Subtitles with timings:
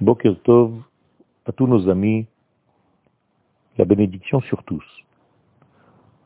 [0.00, 0.80] Boker Tov
[1.44, 2.24] à tous nos amis,
[3.78, 4.84] la bénédiction sur tous.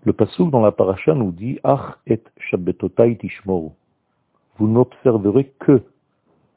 [0.05, 3.71] Le pasouk dans la paracha nous dit Ach et shabbetotai tishmoru.
[4.59, 5.83] Vous n'observerez que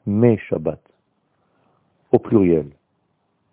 [0.04, 0.82] mes shabbats,
[2.12, 2.68] au pluriel.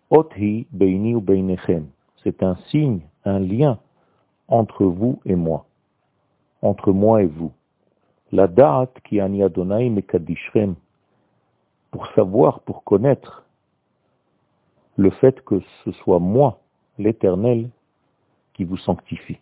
[0.10, 1.88] Othi beini ou beinechem.
[2.22, 3.80] C'est un signe, un lien
[4.50, 5.66] entre vous et moi,
[6.62, 7.54] entre moi et vous.
[8.34, 10.76] La da'at ki ani Adonai mekadishrem.
[11.92, 13.43] Pour savoir, pour connaître
[14.98, 16.60] le fait que ce soit moi,
[16.98, 17.70] l'Éternel,
[18.54, 19.40] qui vous sanctifie.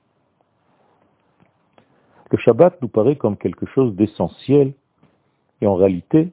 [2.31, 4.73] Le Shabbat nous paraît comme quelque chose d'essentiel,
[5.59, 6.31] et en réalité,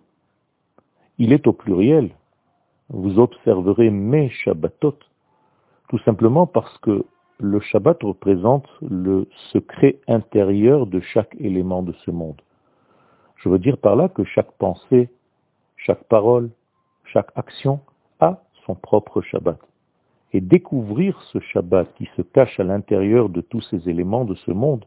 [1.19, 2.11] il est au pluriel.
[2.89, 4.97] Vous observerez mes Shabbatot,
[5.89, 7.05] tout simplement parce que
[7.41, 12.41] le Shabbat représente le secret intérieur de chaque élément de ce monde.
[13.37, 15.11] Je veux dire par là que chaque pensée,
[15.77, 16.51] chaque parole,
[17.05, 17.81] chaque action
[18.21, 18.43] a
[18.75, 19.59] propre Shabbat.
[20.33, 24.51] Et découvrir ce Shabbat qui se cache à l'intérieur de tous ces éléments de ce
[24.51, 24.85] monde,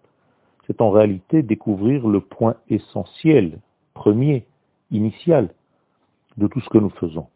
[0.68, 3.60] c'est en réalité découvrir le point essentiel,
[3.94, 4.46] premier,
[4.92, 5.50] initial
[6.38, 7.28] de tout ce que nous faisons.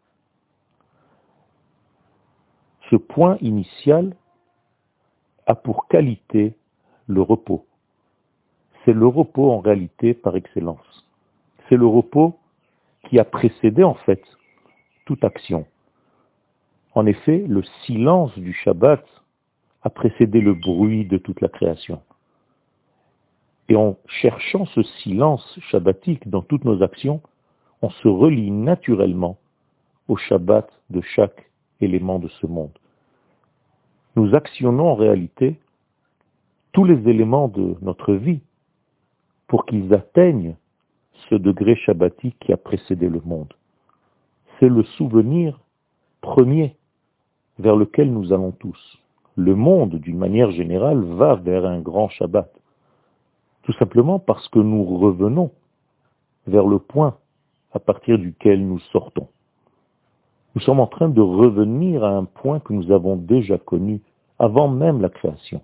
[2.90, 4.14] Ce point initial
[5.46, 6.54] a pour qualité
[7.08, 7.66] le repos.
[8.84, 11.06] C'est le repos en réalité par excellence.
[11.68, 12.38] C'est le repos
[13.08, 14.22] qui a précédé en fait
[15.04, 15.66] toute action.
[16.96, 19.04] En effet, le silence du Shabbat
[19.82, 22.00] a précédé le bruit de toute la création.
[23.68, 27.20] Et en cherchant ce silence shabbatique dans toutes nos actions,
[27.82, 29.36] on se relie naturellement
[30.08, 31.50] au Shabbat de chaque
[31.82, 32.78] élément de ce monde.
[34.16, 35.60] Nous actionnons en réalité
[36.72, 38.40] tous les éléments de notre vie
[39.48, 40.56] pour qu'ils atteignent
[41.28, 43.52] ce degré shabbatique qui a précédé le monde.
[44.58, 45.60] C'est le souvenir
[46.22, 46.74] premier
[47.58, 48.98] vers lequel nous allons tous.
[49.36, 52.50] Le monde, d'une manière générale, va vers un grand Shabbat.
[53.62, 55.50] Tout simplement parce que nous revenons
[56.46, 57.16] vers le point
[57.72, 59.28] à partir duquel nous sortons.
[60.54, 64.00] Nous sommes en train de revenir à un point que nous avons déjà connu
[64.38, 65.60] avant même la création.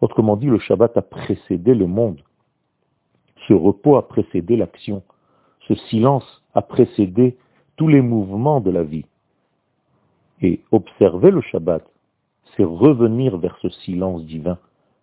[0.00, 2.20] Autrement dit, le Shabbat a précédé le monde.
[3.46, 5.02] Ce repos a précédé l'action.
[5.68, 7.36] Ce silence a précédé
[7.76, 9.06] tous les mouvements de la vie.
[10.42, 11.84] Et observer le Shabbat,
[12.56, 14.58] c'est revenir vers ce silence divin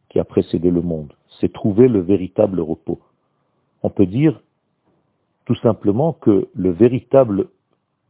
[0.09, 1.13] qui a précédé le monde.
[1.39, 2.99] C'est trouver le véritable repos.
[3.83, 4.41] On peut dire
[5.45, 7.47] tout simplement que le véritable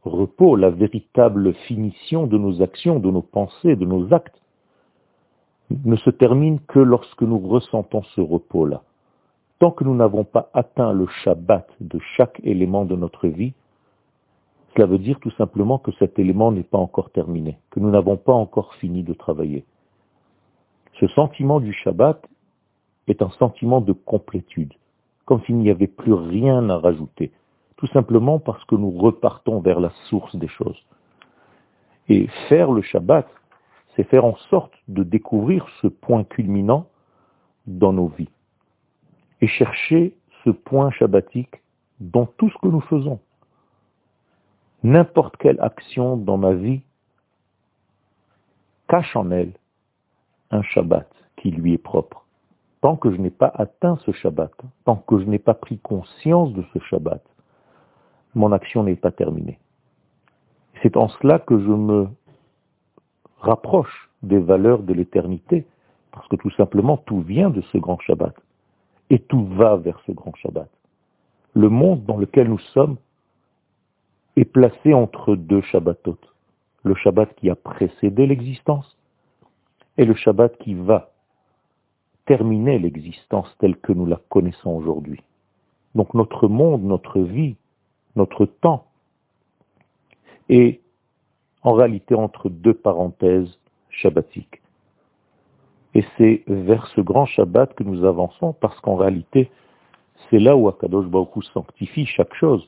[0.04, 4.40] repos, la véritable finition de nos actions, de nos pensées, de nos actes,
[5.84, 8.82] ne se termine que lorsque nous ressentons ce repos-là.
[9.58, 13.54] Tant que nous n'avons pas atteint le Shabbat de chaque élément de notre vie,
[14.74, 18.16] cela veut dire tout simplement que cet élément n'est pas encore terminé, que nous n'avons
[18.16, 19.64] pas encore fini de travailler.
[20.98, 22.26] Ce sentiment du Shabbat
[23.08, 24.72] est un sentiment de complétude,
[25.26, 27.32] comme s'il n'y avait plus rien à rajouter,
[27.76, 30.80] tout simplement parce que nous repartons vers la source des choses.
[32.08, 33.28] Et faire le Shabbat,
[33.94, 36.86] c'est faire en sorte de découvrir ce point culminant
[37.66, 38.30] dans nos vies,
[39.40, 41.62] et chercher ce point shabbatique
[42.00, 43.20] dans tout ce que nous faisons
[44.82, 46.82] n'importe quelle action dans ma vie
[48.88, 49.52] cache en elle
[50.50, 52.24] un Shabbat qui lui est propre.
[52.82, 54.52] Tant que je n'ai pas atteint ce Shabbat,
[54.84, 57.22] tant que je n'ai pas pris conscience de ce Shabbat,
[58.34, 59.58] mon action n'est pas terminée.
[60.82, 62.08] C'est en cela que je me
[63.38, 65.66] rapproche des valeurs de l'éternité,
[66.10, 68.34] parce que tout simplement tout vient de ce grand Shabbat,
[69.10, 70.68] et tout va vers ce grand Shabbat.
[71.54, 72.96] Le monde dans lequel nous sommes
[74.36, 76.18] est placé entre deux Shabbatot.
[76.84, 78.96] Le Shabbat qui a précédé l'existence
[79.98, 81.10] et le Shabbat qui va
[82.26, 85.20] terminer l'existence telle que nous la connaissons aujourd'hui.
[85.94, 87.56] Donc notre monde, notre vie,
[88.16, 88.86] notre temps
[90.48, 90.80] est
[91.62, 93.58] en réalité entre deux parenthèses
[93.90, 94.62] shabbatiques.
[95.94, 99.50] Et c'est vers ce grand Shabbat que nous avançons parce qu'en réalité,
[100.30, 102.66] c'est là où Akadosh Baruch sanctifie chaque chose.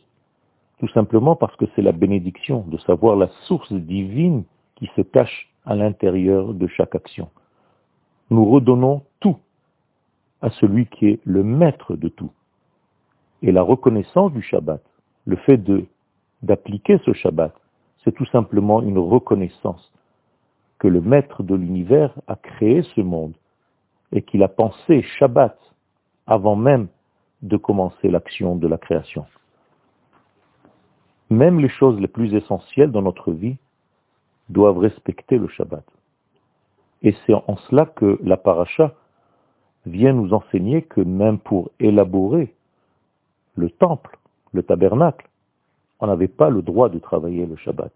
[0.78, 4.44] Tout simplement parce que c'est la bénédiction de savoir la source divine
[4.76, 7.30] qui se cache à l'intérieur de chaque action.
[8.30, 9.38] Nous redonnons tout
[10.42, 12.32] à celui qui est le maître de tout.
[13.42, 14.82] Et la reconnaissance du Shabbat,
[15.26, 15.60] le fait
[16.42, 17.54] d'appliquer ce Shabbat,
[18.02, 19.92] c'est tout simplement une reconnaissance
[20.78, 23.34] que le maître de l'univers a créé ce monde
[24.12, 25.56] et qu'il a pensé Shabbat
[26.26, 26.88] avant même
[27.42, 29.24] de commencer l'action de la création.
[31.34, 33.56] Même les choses les plus essentielles dans notre vie
[34.48, 35.84] doivent respecter le Shabbat.
[37.02, 38.94] Et c'est en cela que la paracha
[39.86, 42.54] vient nous enseigner que même pour élaborer
[43.56, 44.18] le temple,
[44.52, 45.28] le tabernacle,
[46.00, 47.92] on n'avait pas le droit de travailler le Shabbat.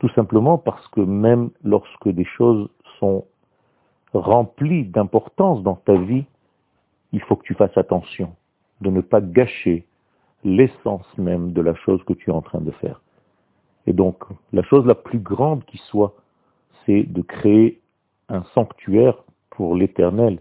[0.00, 2.68] Tout simplement parce que même lorsque des choses
[2.98, 3.24] sont
[4.12, 6.24] remplies d'importance dans ta vie,
[7.12, 8.34] il faut que tu fasses attention
[8.80, 9.86] de ne pas gâcher
[10.44, 13.00] l'essence même de la chose que tu es en train de faire.
[13.86, 16.14] Et donc, la chose la plus grande qui soit,
[16.84, 17.80] c'est de créer
[18.28, 20.40] un sanctuaire pour l'éternel.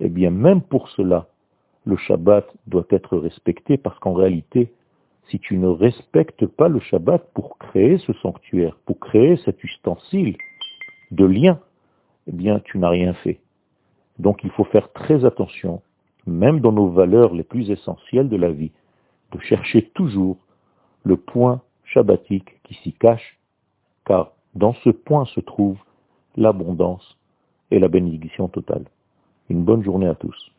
[0.00, 1.26] Eh bien, même pour cela,
[1.84, 4.72] le Shabbat doit être respecté parce qu'en réalité,
[5.28, 10.36] si tu ne respectes pas le Shabbat pour créer ce sanctuaire, pour créer cet ustensile
[11.10, 11.60] de lien,
[12.26, 13.40] eh bien, tu n'as rien fait.
[14.18, 15.82] Donc, il faut faire très attention,
[16.26, 18.72] même dans nos valeurs les plus essentielles de la vie,
[19.32, 20.36] de chercher toujours
[21.04, 23.38] le point shabbatique qui s'y cache,
[24.04, 25.78] car dans ce point se trouve
[26.36, 27.16] l'abondance
[27.70, 28.84] et la bénédiction totale.
[29.48, 30.52] Une bonne journée à tous.